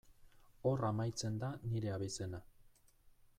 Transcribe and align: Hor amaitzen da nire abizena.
Hor 0.69 0.85
amaitzen 0.87 1.37
da 1.43 1.51
nire 1.75 1.93
abizena. 1.99 2.41